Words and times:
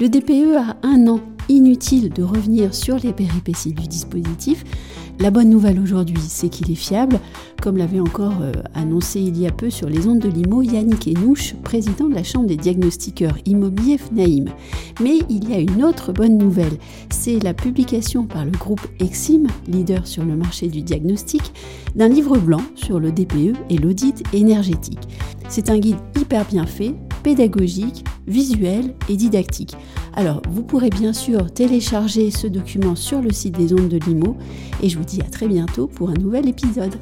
Le 0.00 0.08
DPE 0.08 0.56
a 0.56 0.76
un 0.84 1.08
an. 1.08 1.18
Inutile 1.48 2.10
de 2.10 2.22
revenir 2.22 2.72
sur 2.72 2.98
les 2.98 3.12
péripéties 3.12 3.72
du 3.72 3.88
dispositif. 3.88 4.62
La 5.18 5.32
bonne 5.32 5.50
nouvelle 5.50 5.80
aujourd'hui, 5.80 6.20
c'est 6.20 6.48
qu'il 6.50 6.70
est 6.70 6.76
fiable, 6.76 7.18
comme 7.60 7.76
l'avait 7.78 7.98
encore 7.98 8.40
euh, 8.40 8.52
annoncé 8.74 9.18
il 9.18 9.36
y 9.36 9.48
a 9.48 9.50
peu 9.50 9.70
sur 9.70 9.88
les 9.88 10.06
ondes 10.06 10.20
de 10.20 10.28
l'IMO 10.28 10.62
Yannick 10.62 11.08
Enouche, 11.08 11.54
président 11.64 12.06
de 12.06 12.14
la 12.14 12.22
Chambre 12.22 12.46
des 12.46 12.56
diagnostiqueurs 12.56 13.38
immobiliers 13.44 13.98
FNAIM. 13.98 14.44
Mais 15.00 15.18
il 15.28 15.48
y 15.48 15.54
a 15.54 15.58
une 15.58 15.82
autre 15.82 16.12
bonne 16.12 16.38
nouvelle, 16.38 16.78
c'est 17.10 17.42
la 17.42 17.52
publication 17.52 18.24
par 18.24 18.44
le 18.44 18.52
groupe 18.52 18.86
Exim, 19.00 19.48
leader 19.66 20.06
sur 20.06 20.24
le 20.24 20.36
marché 20.36 20.68
du 20.68 20.82
diagnostic, 20.82 21.42
d'un 21.96 22.08
livre 22.08 22.38
blanc 22.38 22.62
sur 22.76 23.00
le 23.00 23.10
DPE 23.10 23.56
et 23.68 23.78
l'audit 23.78 24.22
énergétique. 24.32 25.08
C'est 25.48 25.70
un 25.70 25.78
guide 25.78 25.98
hyper 26.16 26.44
bien 26.44 26.66
fait, 26.66 26.94
pédagogique, 27.24 28.04
visuel 28.28 28.94
et 29.08 29.16
didactique. 29.16 29.74
Alors, 30.14 30.42
vous 30.50 30.62
pourrez 30.62 30.90
bien 30.90 31.12
sûr 31.12 31.52
télécharger 31.52 32.30
ce 32.30 32.46
document 32.46 32.94
sur 32.94 33.20
le 33.20 33.32
site 33.32 33.56
des 33.56 33.72
ondes 33.72 33.88
de 33.88 33.98
Limo 33.98 34.36
et 34.82 34.88
je 34.88 34.98
vous 34.98 35.04
dis 35.04 35.20
à 35.20 35.30
très 35.30 35.48
bientôt 35.48 35.86
pour 35.86 36.10
un 36.10 36.14
nouvel 36.14 36.48
épisode. 36.48 36.94